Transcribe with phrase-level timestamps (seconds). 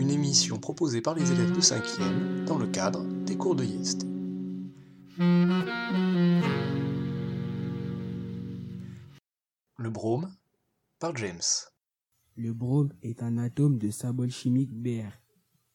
[0.00, 4.06] émission proposée par les élèves de 5e dans le cadre des cours de YEST.
[9.78, 10.32] Le brome
[10.98, 11.40] par James.
[12.36, 15.10] Le brome est un atome de symbole chimique Br.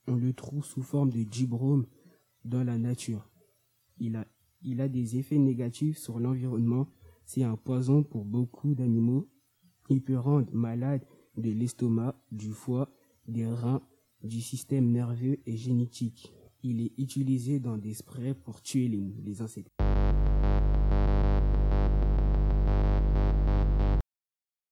[0.08, 1.86] On le trouve sous forme de dibrome
[2.46, 3.30] dans la nature.
[4.00, 4.26] Il a,
[4.62, 6.88] il a des effets négatifs sur l'environnement.
[7.26, 9.28] C'est un poison pour beaucoup d'animaux.
[9.90, 11.06] Il peut rendre malade
[11.36, 12.90] de l'estomac, du foie,
[13.28, 13.82] des reins,
[14.24, 16.34] du système nerveux et génétique.
[16.64, 19.72] Il est utilisé dans des sprays pour tuer les, les insectes.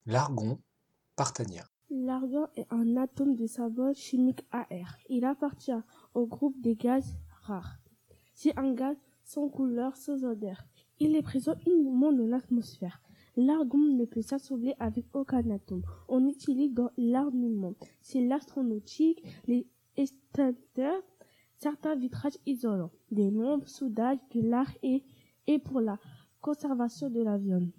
[0.06, 0.60] L'argon
[1.16, 1.66] par Tania.
[1.90, 4.98] L'argon est un atome de symbole chimique AR.
[5.10, 5.72] Il appartient
[6.14, 7.78] au groupe des gaz rares.
[8.34, 10.66] C'est un gaz sans couleur, sans odeur.
[11.00, 13.02] Il est présent uniquement dans l'atmosphère.
[13.38, 15.82] L'argon ne peut s'assembler avec aucun atome.
[16.08, 17.74] On utilise dans l'armement.
[18.02, 21.02] C'est l'astronautique, les extincteurs,
[21.58, 25.04] certains vitrages isolants, des lampes, soudage, de l'art et,
[25.48, 26.00] et pour la
[26.40, 27.74] conservation de la viande.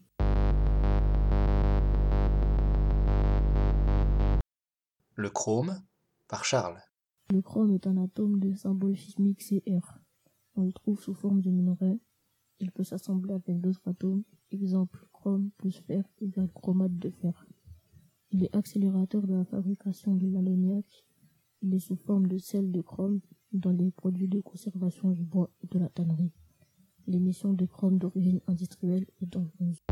[5.15, 5.75] Le chrome
[6.29, 6.83] par Charles.
[7.33, 9.99] Le chrome est un atome de symbole chimique Cr.
[10.55, 11.99] On le trouve sous forme de minerai.
[12.61, 14.23] Il peut s'assembler avec d'autres atomes.
[14.51, 17.49] Exemple, chrome plus fer égale chromate de fer.
[18.31, 20.85] Il est accélérateur de la fabrication de l'ammoniac.
[21.63, 23.21] Il est sous forme de sel de chrome
[23.53, 26.31] dans les produits de conservation du bois et de la tannerie.
[27.09, 29.83] L'émission de chrome d'origine industrielle est dangereuse.